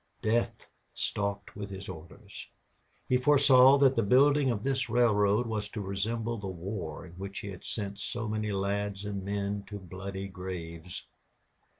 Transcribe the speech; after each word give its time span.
Death 0.23 0.65
stalked 0.95 1.55
with 1.55 1.69
his 1.69 1.87
orders. 1.87 2.47
He 3.07 3.17
foresaw 3.17 3.77
that 3.77 3.95
the 3.95 4.01
building 4.01 4.49
of 4.49 4.63
this 4.63 4.89
railroad 4.89 5.45
was 5.45 5.69
to 5.69 5.81
resemble 5.81 6.39
the 6.39 6.47
war 6.47 7.05
in 7.05 7.11
which 7.19 7.37
he 7.41 7.49
had 7.51 7.63
sent 7.63 7.99
so 7.99 8.27
many 8.27 8.51
lads 8.51 9.05
and 9.05 9.23
men 9.23 9.63
to 9.67 9.77
bloody 9.77 10.27
graves. 10.27 11.05